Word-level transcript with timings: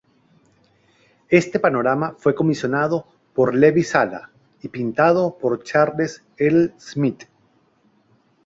Este 1.29 1.59
panorama 1.59 2.15
fue 2.17 2.33
comisionado 2.33 3.05
por 3.35 3.53
Levi 3.53 3.83
Sala 3.83 4.31
y 4.63 4.69
pintado 4.69 5.37
por 5.37 5.61
Charles 5.63 6.23
L. 6.37 6.73
Smith. 6.79 7.25